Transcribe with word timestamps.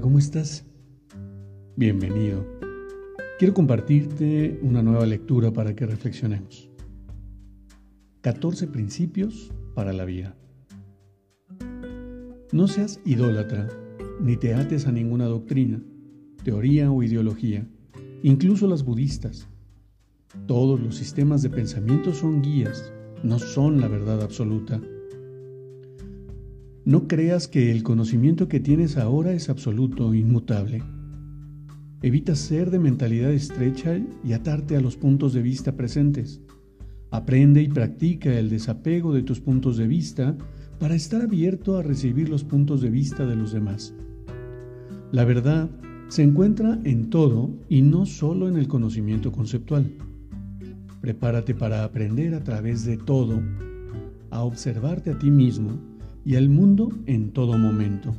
¿Cómo 0.00 0.18
estás? 0.18 0.64
Bienvenido. 1.76 2.46
Quiero 3.38 3.52
compartirte 3.52 4.58
una 4.62 4.82
nueva 4.82 5.04
lectura 5.04 5.52
para 5.52 5.74
que 5.74 5.84
reflexionemos. 5.84 6.70
14 8.22 8.66
principios 8.68 9.52
para 9.74 9.92
la 9.92 10.04
vida. 10.04 10.36
No 12.52 12.66
seas 12.66 13.00
idólatra, 13.04 13.68
ni 14.20 14.36
te 14.36 14.54
ates 14.54 14.86
a 14.86 14.92
ninguna 14.92 15.26
doctrina, 15.26 15.82
teoría 16.44 16.90
o 16.90 17.02
ideología, 17.02 17.66
incluso 18.22 18.66
las 18.66 18.84
budistas. 18.84 19.48
Todos 20.46 20.80
los 20.80 20.94
sistemas 20.96 21.42
de 21.42 21.50
pensamiento 21.50 22.14
son 22.14 22.42
guías, 22.42 22.92
no 23.22 23.38
son 23.38 23.80
la 23.80 23.88
verdad 23.88 24.22
absoluta. 24.22 24.80
No 26.86 27.06
creas 27.06 27.46
que 27.46 27.70
el 27.70 27.82
conocimiento 27.82 28.48
que 28.48 28.58
tienes 28.58 28.96
ahora 28.96 29.32
es 29.32 29.50
absoluto, 29.50 30.14
inmutable. 30.14 30.82
Evita 32.00 32.34
ser 32.34 32.70
de 32.70 32.78
mentalidad 32.78 33.32
estrecha 33.32 34.00
y 34.24 34.32
atarte 34.32 34.76
a 34.76 34.80
los 34.80 34.96
puntos 34.96 35.34
de 35.34 35.42
vista 35.42 35.76
presentes. 35.76 36.40
Aprende 37.10 37.60
y 37.60 37.68
practica 37.68 38.32
el 38.38 38.48
desapego 38.48 39.12
de 39.12 39.22
tus 39.22 39.40
puntos 39.40 39.76
de 39.76 39.86
vista 39.86 40.38
para 40.78 40.94
estar 40.94 41.20
abierto 41.20 41.76
a 41.76 41.82
recibir 41.82 42.30
los 42.30 42.44
puntos 42.44 42.80
de 42.80 42.88
vista 42.88 43.26
de 43.26 43.36
los 43.36 43.52
demás. 43.52 43.94
La 45.12 45.26
verdad 45.26 45.68
se 46.08 46.22
encuentra 46.22 46.80
en 46.84 47.10
todo 47.10 47.50
y 47.68 47.82
no 47.82 48.06
solo 48.06 48.48
en 48.48 48.56
el 48.56 48.68
conocimiento 48.68 49.32
conceptual. 49.32 49.92
Prepárate 51.02 51.54
para 51.54 51.84
aprender 51.84 52.34
a 52.34 52.42
través 52.42 52.86
de 52.86 52.96
todo, 52.96 53.42
a 54.30 54.44
observarte 54.44 55.10
a 55.10 55.18
ti 55.18 55.30
mismo 55.30 55.89
y 56.24 56.36
al 56.36 56.48
mundo 56.48 56.90
en 57.06 57.30
todo 57.32 57.58
momento. 57.58 58.14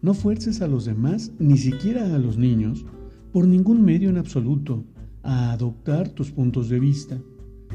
No 0.00 0.14
fuerces 0.14 0.62
a 0.62 0.68
los 0.68 0.84
demás, 0.84 1.32
ni 1.38 1.58
siquiera 1.58 2.14
a 2.14 2.18
los 2.18 2.38
niños, 2.38 2.84
por 3.32 3.46
ningún 3.46 3.82
medio 3.84 4.08
en 4.10 4.18
absoluto, 4.18 4.84
a 5.22 5.52
adoptar 5.52 6.08
tus 6.08 6.30
puntos 6.30 6.68
de 6.68 6.78
vista, 6.78 7.18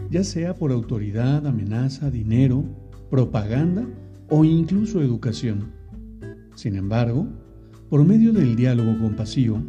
ya 0.09 0.23
sea 0.23 0.56
por 0.56 0.72
autoridad, 0.72 1.45
amenaza, 1.45 2.09
dinero, 2.09 2.64
propaganda 3.09 3.86
o 4.30 4.44
incluso 4.45 5.02
educación. 5.02 5.72
Sin 6.56 6.75
embargo, 6.75 7.28
por 7.90 8.06
medio 8.06 8.31
del 8.31 8.56
diálogo 8.56 8.97
compasivo, 8.97 9.62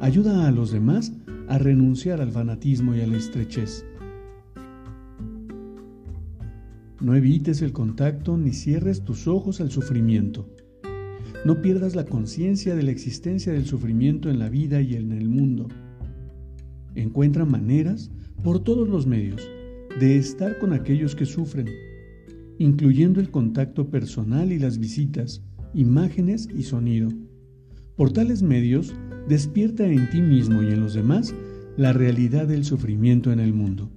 ayuda 0.00 0.46
a 0.46 0.52
los 0.52 0.70
demás 0.70 1.12
a 1.48 1.58
renunciar 1.58 2.20
al 2.20 2.30
fanatismo 2.30 2.94
y 2.94 3.00
a 3.00 3.06
la 3.06 3.16
estrechez 3.16 3.84
no 7.00 7.14
evites 7.14 7.62
el 7.62 7.72
contacto 7.72 8.36
ni 8.36 8.52
cierres 8.52 9.02
tus 9.02 9.28
ojos 9.28 9.60
al 9.60 9.70
sufrimiento. 9.70 10.48
No 11.44 11.62
pierdas 11.62 11.94
la 11.94 12.04
conciencia 12.04 12.74
de 12.74 12.82
la 12.82 12.90
existencia 12.90 13.52
del 13.52 13.66
sufrimiento 13.66 14.28
en 14.30 14.38
la 14.38 14.48
vida 14.48 14.80
y 14.80 14.94
en 14.94 15.12
el 15.12 15.28
mundo. 15.28 15.68
Encuentra 16.94 17.44
maneras, 17.44 18.10
por 18.42 18.64
todos 18.64 18.88
los 18.88 19.06
medios, 19.06 19.48
de 20.00 20.16
estar 20.16 20.58
con 20.58 20.72
aquellos 20.72 21.14
que 21.14 21.26
sufren, 21.26 21.68
incluyendo 22.58 23.20
el 23.20 23.30
contacto 23.30 23.88
personal 23.88 24.50
y 24.52 24.58
las 24.58 24.78
visitas, 24.78 25.42
imágenes 25.74 26.48
y 26.56 26.64
sonido. 26.64 27.08
Por 27.96 28.12
tales 28.12 28.42
medios, 28.42 28.94
despierta 29.28 29.86
en 29.86 30.10
ti 30.10 30.20
mismo 30.20 30.62
y 30.62 30.66
en 30.66 30.80
los 30.80 30.94
demás 30.94 31.34
la 31.76 31.92
realidad 31.92 32.48
del 32.48 32.64
sufrimiento 32.64 33.30
en 33.30 33.38
el 33.38 33.52
mundo. 33.52 33.90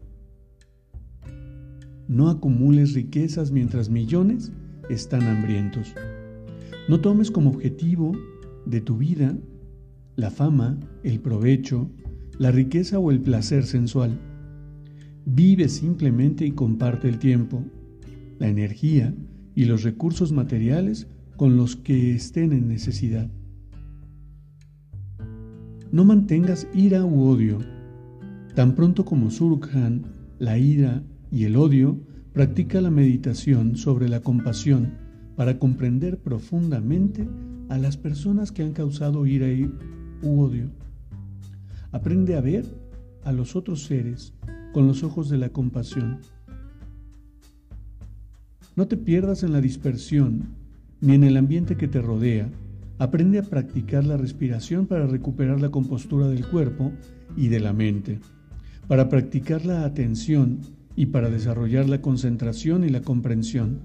No 2.11 2.27
acumules 2.27 2.93
riquezas 2.93 3.51
mientras 3.51 3.89
millones 3.89 4.51
están 4.89 5.21
hambrientos. 5.21 5.93
No 6.89 6.99
tomes 6.99 7.31
como 7.31 7.51
objetivo 7.51 8.11
de 8.65 8.81
tu 8.81 8.97
vida 8.97 9.37
la 10.17 10.29
fama, 10.29 10.77
el 11.03 11.21
provecho, 11.21 11.89
la 12.37 12.51
riqueza 12.51 12.99
o 12.99 13.11
el 13.11 13.21
placer 13.21 13.63
sensual. 13.63 14.19
Vive 15.25 15.69
simplemente 15.69 16.45
y 16.45 16.51
comparte 16.51 17.07
el 17.07 17.17
tiempo, 17.17 17.63
la 18.39 18.49
energía 18.49 19.15
y 19.55 19.63
los 19.63 19.83
recursos 19.83 20.33
materiales 20.33 21.07
con 21.37 21.55
los 21.55 21.77
que 21.77 22.13
estén 22.13 22.51
en 22.51 22.67
necesidad. 22.67 23.31
No 25.93 26.03
mantengas 26.03 26.67
ira 26.73 27.05
u 27.05 27.23
odio. 27.23 27.59
Tan 28.53 28.75
pronto 28.75 29.05
como 29.05 29.31
Surukhan, 29.31 30.03
la 30.39 30.57
ira 30.57 31.05
y 31.31 31.45
el 31.45 31.55
odio, 31.55 31.97
practica 32.33 32.81
la 32.81 32.91
meditación 32.91 33.77
sobre 33.77 34.09
la 34.09 34.19
compasión 34.19 34.93
para 35.35 35.57
comprender 35.57 36.19
profundamente 36.19 37.27
a 37.69 37.77
las 37.77 37.97
personas 37.97 38.51
que 38.51 38.63
han 38.63 38.73
causado 38.73 39.25
ira 39.25 39.47
u 40.21 40.41
odio. 40.41 40.69
Aprende 41.91 42.35
a 42.35 42.41
ver 42.41 42.65
a 43.23 43.31
los 43.31 43.55
otros 43.55 43.83
seres 43.83 44.33
con 44.73 44.87
los 44.87 45.03
ojos 45.03 45.29
de 45.29 45.37
la 45.37 45.49
compasión. 45.49 46.19
No 48.75 48.87
te 48.87 48.97
pierdas 48.97 49.43
en 49.43 49.51
la 49.53 49.61
dispersión 49.61 50.49
ni 51.01 51.15
en 51.15 51.23
el 51.23 51.37
ambiente 51.37 51.75
que 51.75 51.87
te 51.87 52.01
rodea. 52.01 52.49
Aprende 52.99 53.39
a 53.39 53.43
practicar 53.43 54.05
la 54.05 54.17
respiración 54.17 54.85
para 54.85 55.07
recuperar 55.07 55.59
la 55.59 55.69
compostura 55.69 56.27
del 56.27 56.45
cuerpo 56.45 56.91
y 57.35 57.47
de 57.47 57.59
la 57.59 57.73
mente, 57.73 58.19
para 58.87 59.09
practicar 59.09 59.65
la 59.65 59.85
atención 59.85 60.59
y 60.95 61.07
para 61.07 61.29
desarrollar 61.29 61.89
la 61.89 62.01
concentración 62.01 62.83
y 62.83 62.89
la 62.89 63.01
comprensión. 63.01 63.79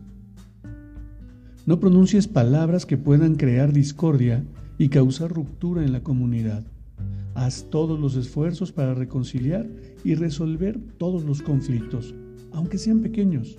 No 1.67 1.81
pronuncies 1.81 2.29
palabras 2.29 2.87
que 2.87 2.97
puedan 2.97 3.35
crear 3.35 3.73
discordia 3.73 4.45
y 4.79 4.89
causar 4.89 5.33
ruptura 5.33 5.85
en 5.85 5.93
la 5.93 6.03
comunidad. 6.03 6.65
Haz 7.35 7.67
todos 7.71 7.99
los 7.99 8.17
esfuerzos 8.17 8.73
para 8.73 8.95
reconciliar 8.95 9.67
y 10.05 10.15
resolver 10.15 10.79
todos 10.97 11.25
los 11.25 11.43
conflictos, 11.43 12.15
aunque 12.53 12.79
sean 12.79 13.01
pequeños. 13.01 13.57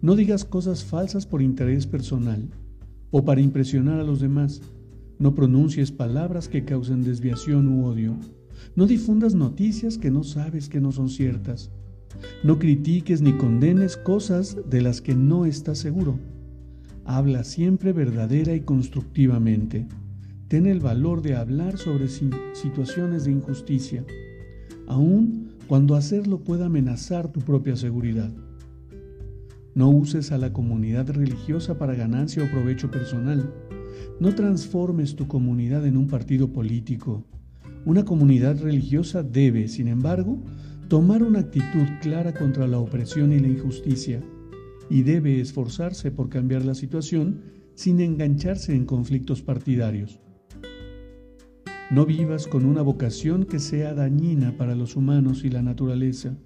No 0.00 0.16
digas 0.16 0.44
cosas 0.44 0.84
falsas 0.84 1.26
por 1.26 1.42
interés 1.42 1.86
personal 1.86 2.48
o 3.10 3.24
para 3.24 3.40
impresionar 3.40 4.00
a 4.00 4.04
los 4.04 4.20
demás. 4.20 4.62
No 5.18 5.34
pronuncies 5.34 5.92
palabras 5.92 6.48
que 6.48 6.64
causen 6.64 7.02
desviación 7.02 7.68
u 7.68 7.84
odio. 7.84 8.16
No 8.76 8.86
difundas 8.86 9.34
noticias 9.34 9.98
que 9.98 10.10
no 10.10 10.24
sabes 10.24 10.68
que 10.68 10.80
no 10.80 10.92
son 10.92 11.10
ciertas. 11.10 11.70
No 12.42 12.58
critiques 12.58 13.22
ni 13.22 13.32
condenes 13.32 13.96
cosas 13.96 14.56
de 14.68 14.80
las 14.80 15.00
que 15.00 15.14
no 15.14 15.46
estás 15.46 15.78
seguro. 15.78 16.18
Habla 17.04 17.44
siempre 17.44 17.92
verdadera 17.92 18.54
y 18.54 18.60
constructivamente. 18.60 19.86
Ten 20.48 20.66
el 20.66 20.80
valor 20.80 21.22
de 21.22 21.36
hablar 21.36 21.78
sobre 21.78 22.08
situaciones 22.08 23.24
de 23.24 23.32
injusticia, 23.32 24.04
aun 24.86 25.50
cuando 25.66 25.94
hacerlo 25.94 26.40
pueda 26.40 26.66
amenazar 26.66 27.30
tu 27.30 27.40
propia 27.40 27.76
seguridad. 27.76 28.32
No 29.74 29.88
uses 29.88 30.32
a 30.32 30.38
la 30.38 30.52
comunidad 30.52 31.08
religiosa 31.10 31.78
para 31.78 31.94
ganancia 31.94 32.42
o 32.42 32.50
provecho 32.50 32.90
personal. 32.90 33.54
No 34.18 34.34
transformes 34.34 35.14
tu 35.14 35.28
comunidad 35.28 35.86
en 35.86 35.96
un 35.96 36.08
partido 36.08 36.52
político. 36.52 37.24
Una 37.84 38.04
comunidad 38.04 38.60
religiosa 38.60 39.22
debe, 39.22 39.68
sin 39.68 39.86
embargo, 39.86 40.42
tomar 40.90 41.22
una 41.22 41.38
actitud 41.38 41.86
clara 42.02 42.34
contra 42.34 42.66
la 42.66 42.78
opresión 42.78 43.32
y 43.32 43.38
la 43.38 43.46
injusticia 43.46 44.20
y 44.88 45.04
debe 45.04 45.40
esforzarse 45.40 46.10
por 46.10 46.28
cambiar 46.28 46.64
la 46.64 46.74
situación 46.74 47.42
sin 47.76 48.00
engancharse 48.00 48.74
en 48.74 48.86
conflictos 48.86 49.40
partidarios. 49.40 50.18
No 51.92 52.06
vivas 52.06 52.48
con 52.48 52.64
una 52.64 52.82
vocación 52.82 53.44
que 53.44 53.60
sea 53.60 53.94
dañina 53.94 54.56
para 54.56 54.74
los 54.74 54.96
humanos 54.96 55.44
y 55.44 55.48
la 55.48 55.62
naturaleza. 55.62 56.36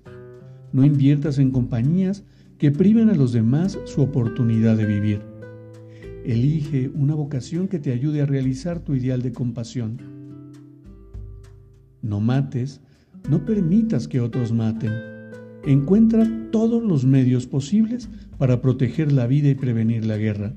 No 0.75 0.85
inviertas 0.85 1.39
en 1.39 1.51
compañías 1.51 2.25
que 2.59 2.71
priven 2.71 3.09
a 3.09 3.15
los 3.15 3.33
demás 3.33 3.79
su 3.87 4.03
oportunidad 4.03 4.77
de 4.77 4.85
vivir. 4.85 5.23
Elige 6.27 6.91
una 6.91 7.15
vocación 7.15 7.67
que 7.67 7.79
te 7.79 7.93
ayude 7.93 8.21
a 8.21 8.27
realizar 8.27 8.81
tu 8.81 8.95
ideal 8.95 9.23
de 9.23 9.33
compasión. 9.33 10.03
No 12.03 12.21
mates, 12.21 12.83
no 13.29 13.45
permitas 13.45 14.07
que 14.07 14.21
otros 14.21 14.53
maten. 14.53 14.93
Encuentra 15.65 16.29
todos 16.51 16.83
los 16.83 17.05
medios 17.05 17.47
posibles 17.47 18.09
para 18.37 18.61
proteger 18.61 19.13
la 19.13 19.27
vida 19.27 19.49
y 19.49 19.55
prevenir 19.55 20.05
la 20.05 20.19
guerra. 20.19 20.55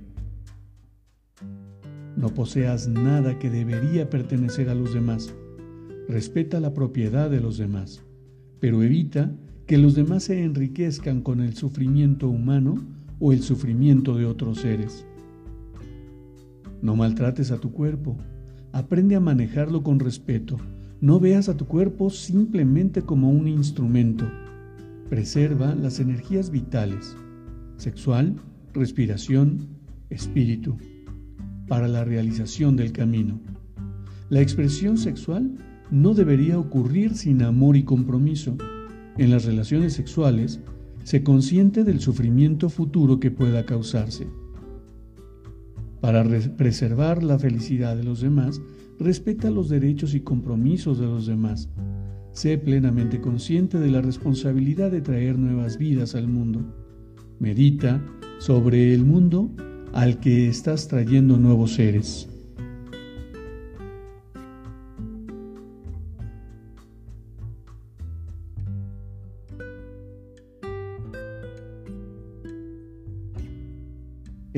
No 2.18 2.30
poseas 2.30 2.88
nada 2.88 3.40
que 3.40 3.50
debería 3.50 4.10
pertenecer 4.10 4.70
a 4.70 4.76
los 4.76 4.94
demás. 4.94 5.34
Respeta 6.10 6.60
la 6.60 6.74
propiedad 6.74 7.30
de 7.30 7.40
los 7.40 7.58
demás, 7.58 8.04
pero 8.60 8.84
evita 8.84 9.34
que 9.66 9.78
los 9.78 9.96
demás 9.96 10.24
se 10.24 10.44
enriquezcan 10.44 11.22
con 11.22 11.42
el 11.42 11.54
sufrimiento 11.54 12.30
humano 12.30 12.76
o 13.20 13.34
el 13.34 13.44
sufrimiento 13.44 14.16
de 14.16 14.26
otros 14.26 14.60
seres. 14.60 15.06
No 16.82 16.96
maltrates 16.96 17.52
a 17.52 17.58
tu 17.58 17.72
cuerpo. 17.72 18.18
Aprende 18.72 19.16
a 19.16 19.20
manejarlo 19.20 19.84
con 19.84 20.00
respeto. 20.00 20.58
No 21.00 21.20
veas 21.20 21.48
a 21.48 21.56
tu 21.56 21.68
cuerpo 21.68 22.10
simplemente 22.10 23.04
como 23.04 23.30
un 23.30 23.48
instrumento. 23.48 24.26
Preserva 25.10 25.76
las 25.76 26.00
energías 26.00 26.50
vitales, 26.50 27.16
sexual, 27.78 28.36
respiración, 28.74 29.68
espíritu, 30.10 30.76
para 31.68 31.88
la 31.88 32.04
realización 32.04 32.76
del 32.76 32.94
camino. 32.94 33.40
La 34.30 34.42
expresión 34.42 34.98
sexual 34.98 35.52
no 35.92 36.16
debería 36.16 36.58
ocurrir 36.58 37.14
sin 37.16 37.44
amor 37.44 37.78
y 37.78 37.84
compromiso. 37.84 38.58
En 39.20 39.30
las 39.30 39.46
relaciones 39.46 39.94
sexuales 39.94 40.62
se 41.04 41.22
consiente 41.22 41.84
del 41.84 42.00
sufrimiento 42.00 42.70
futuro 42.70 43.20
que 43.20 43.30
pueda 43.30 43.68
causarse. 43.68 44.28
Para 46.02 46.24
preservar 46.58 47.24
la 47.24 47.40
felicidad 47.40 47.96
de 47.96 48.04
los 48.04 48.22
demás, 48.22 48.62
respeta 49.00 49.50
los 49.50 49.70
derechos 49.70 50.14
y 50.14 50.22
compromisos 50.22 51.00
de 51.00 51.06
los 51.06 51.26
demás. 51.26 51.70
Sé 52.32 52.58
plenamente 52.58 53.20
consciente 53.20 53.80
de 53.80 53.90
la 53.90 54.02
responsabilidad 54.02 54.92
de 54.92 55.02
traer 55.02 55.40
nuevas 55.40 55.78
vidas 55.78 56.14
al 56.14 56.28
mundo. 56.28 56.62
Medita 57.40 58.04
sobre 58.40 58.94
el 58.94 59.06
mundo 59.06 59.50
al 59.94 60.20
que 60.20 60.48
estás 60.48 60.88
trayendo 60.88 61.38
nuevos 61.38 61.74
seres. 61.74 62.30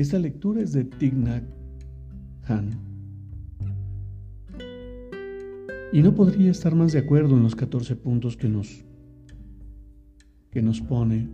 Esta 0.00 0.18
lectura 0.18 0.62
es 0.62 0.72
de 0.72 0.84
Thich 0.84 1.12
Han. 2.44 2.70
Y 5.92 6.00
no 6.00 6.14
podría 6.14 6.50
estar 6.50 6.74
más 6.74 6.92
de 6.92 7.00
acuerdo 7.00 7.36
en 7.36 7.42
los 7.42 7.54
14 7.54 7.96
puntos 7.96 8.34
que 8.38 8.48
nos, 8.48 8.82
que 10.50 10.62
nos 10.62 10.80
pone, 10.80 11.28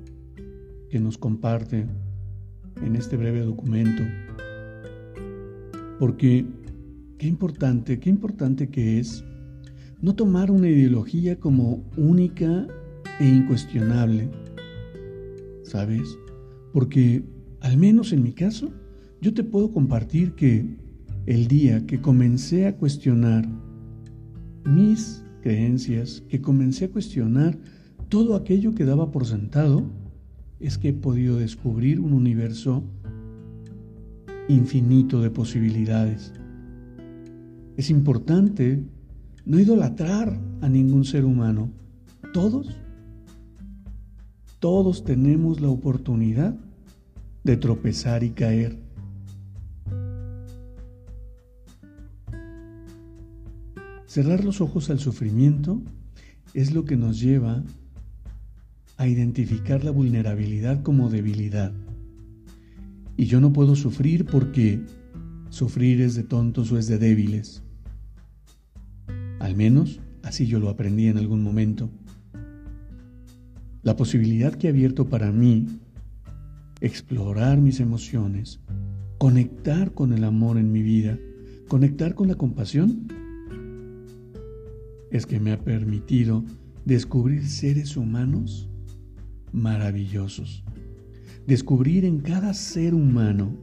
que 0.90 0.98
nos 0.98 1.16
comparte 1.16 1.86
en 2.82 2.96
este 2.96 3.16
breve 3.16 3.42
documento. 3.42 4.02
Porque 6.00 6.44
qué 7.19 7.28
importante, 7.28 8.00
qué 8.00 8.10
importante 8.10 8.69
que 8.69 8.98
es 8.98 9.22
no 10.00 10.16
tomar 10.16 10.50
una 10.50 10.69
ideología 10.69 11.38
como 11.38 11.84
única 11.96 12.66
e 13.20 13.28
incuestionable. 13.28 14.28
¿Sabes? 15.62 16.19
Porque 16.72 17.35
al 17.61 17.76
menos 17.76 18.12
en 18.12 18.23
mi 18.23 18.32
caso, 18.32 18.73
yo 19.20 19.32
te 19.35 19.44
puedo 19.44 19.73
compartir 19.73 20.35
que 20.35 20.76
el 21.26 21.49
día 21.49 21.87
que 21.87 22.00
comencé 22.00 22.67
a 22.67 22.76
cuestionar 22.76 23.49
mis 24.64 25.25
creencias, 25.43 26.23
que 26.29 26.41
comencé 26.41 26.87
a 26.87 26.91
cuestionar 26.91 27.58
todo 28.08 28.37
aquello 28.37 28.75
que 28.75 28.85
daba 28.85 29.11
por 29.11 29.26
sentado, 29.26 29.91
es 30.61 30.79
que 30.79 30.88
he 30.88 30.93
podido 30.93 31.38
descubrir 31.38 32.00
un 32.00 32.12
universo 32.12 32.85
infinito 34.49 35.20
de 35.20 35.31
posibilidades. 35.31 36.32
Es 37.76 37.91
importante 37.91 38.85
no 39.44 39.58
idolatrar 39.58 40.41
a 40.61 40.69
ningún 40.69 41.05
ser 41.05 41.25
humano. 41.25 41.70
Todos, 42.32 42.76
todos 44.58 45.05
tenemos 45.05 45.61
la 45.61 45.69
oportunidad 45.69 46.56
de 47.46 47.56
tropezar 47.56 48.25
y 48.25 48.31
caer. 48.31 48.76
Cerrar 54.06 54.44
los 54.44 54.60
ojos 54.60 54.90
al 54.90 54.98
sufrimiento 54.98 55.81
es 56.54 56.75
lo 56.75 56.84
que 56.84 56.96
nos 56.96 57.20
lleva 57.20 57.62
a 58.96 59.06
identificar 59.06 59.84
la 59.84 59.93
vulnerabilidad 59.93 60.82
como 60.82 61.08
debilidad. 61.08 61.72
Y 63.16 63.26
yo 63.26 63.40
no 63.40 63.52
puedo 63.52 63.76
sufrir 63.76 64.26
porque 64.26 64.81
sufrir 65.48 66.00
es 66.00 66.16
de 66.16 66.25
tontos 66.25 66.72
o 66.72 66.78
es 66.78 66.88
de 66.88 66.98
débiles. 66.98 67.62
Al 69.38 69.54
menos 69.54 70.00
así 70.25 70.46
yo 70.46 70.58
lo 70.58 70.69
aprendí 70.69 71.06
en 71.06 71.19
algún 71.19 71.44
momento. 71.44 71.90
La 73.84 73.94
posibilidad 73.94 74.52
que 74.52 74.66
ha 74.66 74.70
abierto 74.70 75.08
para 75.08 75.31
mí 75.31 75.66
explorar 76.86 77.60
mis 77.60 77.80
emociones, 77.80 78.60
conectar 79.18 79.92
con 79.92 80.12
el 80.12 80.24
amor 80.24 80.56
en 80.56 80.72
mi 80.72 80.82
vida, 80.82 81.18
conectar 81.68 82.14
con 82.14 82.28
la 82.28 82.36
compasión, 82.36 83.08
es 85.10 85.26
que 85.26 85.40
me 85.40 85.52
ha 85.52 85.60
permitido 85.60 86.44
descubrir 86.84 87.46
seres 87.46 87.96
humanos 87.96 88.68
maravillosos. 89.52 90.64
Descubrir 91.46 92.04
en 92.04 92.20
cada 92.20 92.54
ser 92.54 92.94
humano 92.94 93.56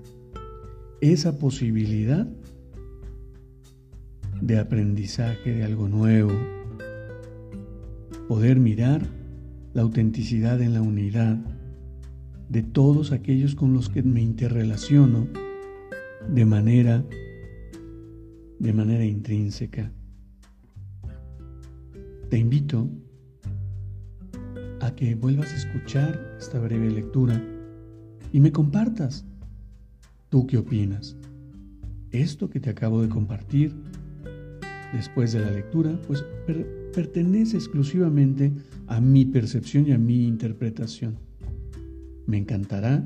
esa 1.01 1.37
posibilidad 1.37 2.27
de 4.41 4.57
aprendizaje 4.57 5.53
de 5.53 5.63
algo 5.63 5.87
nuevo. 5.87 6.33
Poder 8.27 8.59
mirar 8.59 9.05
la 9.73 9.81
autenticidad 9.81 10.61
en 10.61 10.73
la 10.73 10.81
unidad 10.81 11.52
de 12.53 12.61
todos 12.61 13.11
aquellos 13.11 13.55
con 13.55 13.73
los 13.73 13.89
que 13.89 14.03
me 14.03 14.21
interrelaciono 14.21 15.27
de 16.29 16.45
manera 16.45 17.03
de 18.59 18.71
manera 18.71 19.03
intrínseca. 19.03 19.91
Te 22.29 22.37
invito 22.37 22.87
a 24.81 24.93
que 24.95 25.15
vuelvas 25.15 25.51
a 25.51 25.55
escuchar 25.55 26.37
esta 26.39 26.59
breve 26.59 26.91
lectura 26.91 27.43
y 28.31 28.39
me 28.39 28.51
compartas. 28.51 29.25
¿Tú 30.29 30.45
qué 30.45 30.59
opinas? 30.59 31.17
Esto 32.11 32.51
que 32.51 32.59
te 32.59 32.69
acabo 32.69 33.01
de 33.01 33.09
compartir 33.09 33.73
después 34.93 35.33
de 35.33 35.39
la 35.39 35.49
lectura, 35.49 35.99
pues 36.05 36.23
pertenece 36.93 37.57
exclusivamente 37.57 38.53
a 38.85 39.01
mi 39.01 39.25
percepción 39.25 39.87
y 39.87 39.93
a 39.93 39.97
mi 39.97 40.27
interpretación. 40.27 41.32
Me 42.25 42.37
encantará 42.37 43.03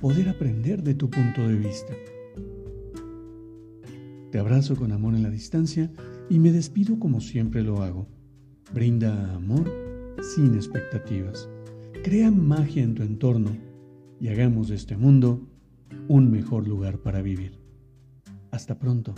poder 0.00 0.28
aprender 0.28 0.82
de 0.82 0.94
tu 0.94 1.08
punto 1.08 1.46
de 1.46 1.56
vista. 1.56 1.94
Te 4.30 4.38
abrazo 4.38 4.76
con 4.76 4.92
amor 4.92 5.14
en 5.14 5.22
la 5.22 5.30
distancia 5.30 5.90
y 6.28 6.38
me 6.38 6.52
despido 6.52 6.98
como 6.98 7.20
siempre 7.20 7.62
lo 7.62 7.82
hago. 7.82 8.08
Brinda 8.74 9.34
amor 9.34 9.72
sin 10.20 10.54
expectativas. 10.54 11.48
Crea 12.02 12.30
magia 12.30 12.82
en 12.82 12.94
tu 12.94 13.02
entorno 13.02 13.56
y 14.20 14.28
hagamos 14.28 14.68
de 14.68 14.74
este 14.74 14.96
mundo 14.96 15.48
un 16.08 16.30
mejor 16.30 16.66
lugar 16.66 16.98
para 16.98 17.22
vivir. 17.22 17.58
Hasta 18.50 18.78
pronto. 18.78 19.14